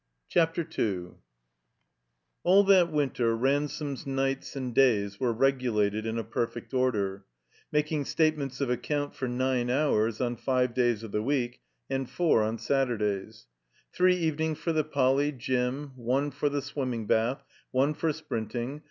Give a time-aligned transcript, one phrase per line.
[0.01, 1.09] I CHAPTER II
[2.43, 7.25] ALL that winter Ransome's nights and days were 1% regulated in a perfect order—
[7.71, 12.09] making state ments of accxamt for nine hours on five days of the week and
[12.09, 13.45] four on Saturdays.
[13.93, 15.31] Three evenings for the Poly.
[15.33, 15.91] Gym.
[15.95, 17.43] One for the Swimming Bath.
[17.69, 18.79] One for sprinting.